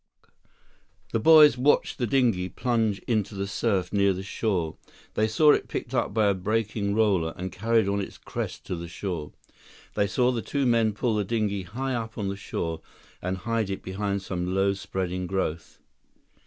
The 1.11 1.19
boys 1.19 1.59
watched 1.59 1.99
the 1.99 2.07
dinghy 2.07 2.49
plunge 2.49 2.97
into 3.05 3.35
the 3.35 3.45
surf 3.45 3.93
near 3.93 4.13
the 4.13 4.23
shore. 4.23 4.77
They 5.13 5.27
saw 5.27 5.51
it 5.51 5.67
picked 5.67 5.93
up 5.93 6.11
by 6.11 6.25
a 6.25 6.33
breaking 6.33 6.95
roller, 6.95 7.35
and 7.37 7.51
carried 7.51 7.87
on 7.87 8.01
its 8.01 8.17
crest 8.17 8.65
to 8.65 8.75
the 8.75 8.87
shore. 8.87 9.31
They 9.93 10.07
saw 10.07 10.31
the 10.31 10.41
two 10.41 10.65
men 10.65 10.93
pull 10.93 11.13
the 11.15 11.23
dinghy 11.23 11.61
high 11.61 11.93
up 11.93 12.17
on 12.17 12.29
the 12.29 12.35
shore 12.35 12.81
and 13.21 13.37
hide 13.45 13.69
it 13.69 13.83
behind 13.83 14.23
some 14.23 14.55
low, 14.55 14.73
spreading 14.73 15.27
growth. 15.27 15.77